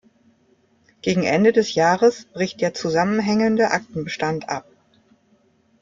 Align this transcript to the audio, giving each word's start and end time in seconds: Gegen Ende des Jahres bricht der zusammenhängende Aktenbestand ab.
Gegen 1.03 1.21
Ende 1.25 1.53
des 1.53 1.75
Jahres 1.75 2.25
bricht 2.25 2.59
der 2.61 2.73
zusammenhängende 2.73 3.69
Aktenbestand 3.69 4.49
ab. 4.49 4.65